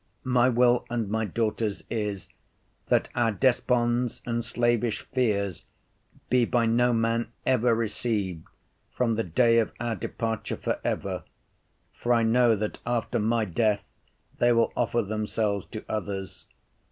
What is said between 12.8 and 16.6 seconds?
after my death they will offer themselves to others.